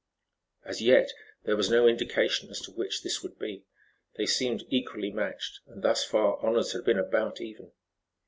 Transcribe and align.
As 0.65 0.81
yet 0.81 1.11
there 1.43 1.55
was 1.55 1.69
no 1.69 1.87
indication 1.87 2.49
as 2.49 2.59
to 2.61 2.71
which 2.71 3.03
this 3.03 3.21
would 3.21 3.37
be. 3.37 3.67
They 4.17 4.25
seemed 4.25 4.63
equally 4.69 5.11
matched, 5.11 5.59
and 5.67 5.83
thus 5.83 6.03
far 6.03 6.43
honors 6.43 6.71
had 6.73 6.83
been 6.83 6.97
about 6.97 7.39
even. 7.39 7.71